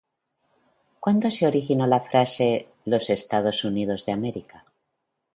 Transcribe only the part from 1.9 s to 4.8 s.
frase “Los Estados Unidos de América”?